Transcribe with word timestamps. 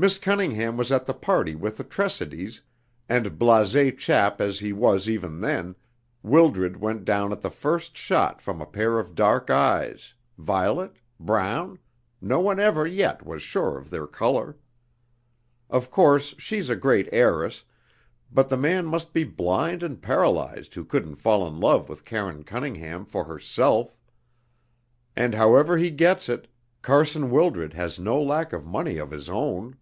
Miss 0.00 0.16
Cunningham 0.16 0.76
was 0.76 0.92
at 0.92 1.06
the 1.06 1.12
party 1.12 1.56
with 1.56 1.76
the 1.76 1.82
Tressidys, 1.82 2.60
and 3.08 3.32
blasé 3.32 3.98
chap 3.98 4.40
as 4.40 4.60
he 4.60 4.72
was 4.72 5.08
even 5.08 5.40
then, 5.40 5.74
Wildred 6.22 6.76
went 6.76 7.04
down 7.04 7.32
at 7.32 7.40
the 7.40 7.50
first 7.50 7.96
shot 7.96 8.40
from 8.40 8.60
a 8.60 8.64
pair 8.66 9.00
of 9.00 9.16
dark 9.16 9.50
eyes 9.50 10.14
violet? 10.38 11.00
brown? 11.18 11.80
no 12.20 12.38
one 12.38 12.60
ever 12.60 12.86
yet 12.86 13.26
was 13.26 13.42
sure 13.42 13.76
of 13.76 13.90
their 13.90 14.06
colour. 14.06 14.56
Of 15.68 15.90
course 15.90 16.32
she's 16.38 16.70
a 16.70 16.76
great 16.76 17.08
heiress, 17.10 17.64
but 18.30 18.48
the 18.48 18.56
man 18.56 18.86
must 18.86 19.12
be 19.12 19.24
blind 19.24 19.82
and 19.82 20.00
paralysed 20.00 20.76
who 20.76 20.84
couldn't 20.84 21.16
fall 21.16 21.44
in 21.44 21.58
love 21.58 21.88
with 21.88 22.04
Karine 22.04 22.44
Cunningham 22.44 23.04
for 23.04 23.24
herself; 23.24 23.96
and 25.16 25.34
however 25.34 25.76
he 25.76 25.90
gets 25.90 26.28
it, 26.28 26.46
Carson 26.82 27.30
Wildred 27.32 27.72
has 27.74 27.98
no 27.98 28.22
lack 28.22 28.52
of 28.52 28.64
money 28.64 28.96
of 28.98 29.10
his 29.10 29.28
own." 29.28 29.76